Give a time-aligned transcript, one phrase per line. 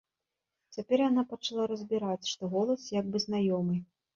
[0.77, 3.75] Цяпер яна пачала разбіраць, што голас як бы знаёмы.